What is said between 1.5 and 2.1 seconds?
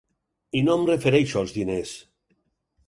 diners.